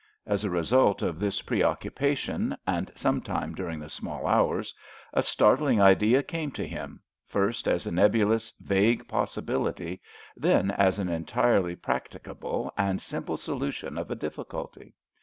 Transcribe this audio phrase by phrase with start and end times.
[0.25, 4.73] As a result of this preoccupation, and some time during the small hours,
[5.13, 10.01] a startling idea came to him, first as a nebulous, vague possibility,
[10.35, 14.95] then as an entirely practicable and simple solution of a difficulty.